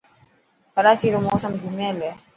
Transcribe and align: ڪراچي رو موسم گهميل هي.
ڪراچي 0.75 1.07
رو 1.13 1.19
موسم 1.27 1.51
گهميل 1.61 1.95
هي. 2.05 2.11